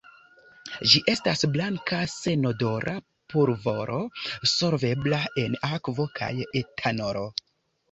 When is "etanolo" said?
6.65-7.27